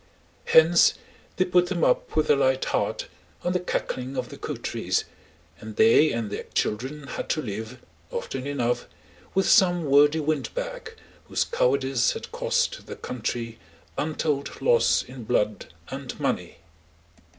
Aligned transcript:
Hence 0.45 0.95
they 1.35 1.45
put 1.45 1.67
them 1.67 1.83
up 1.83 2.15
with 2.15 2.27
a 2.31 2.35
light 2.35 2.65
heart 2.65 3.05
on 3.43 3.53
the 3.53 3.59
cackling 3.59 4.17
of 4.17 4.29
their 4.29 4.39
côteries, 4.39 5.03
and 5.59 5.75
they 5.75 6.11
and 6.11 6.31
their 6.31 6.45
children 6.55 7.05
had 7.05 7.29
to 7.29 7.41
live, 7.43 7.77
often 8.09 8.47
enough, 8.47 8.87
with 9.35 9.47
some 9.47 9.83
wordy 9.85 10.19
windbag 10.19 10.95
whose 11.25 11.43
cowardice 11.45 12.13
had 12.13 12.31
cost 12.31 12.87
the 12.87 12.95
country 12.95 13.59
untold 13.95 14.59
loss 14.59 15.03
in 15.03 15.23
blood 15.23 15.71
and 15.91 16.19
money. 16.19 16.57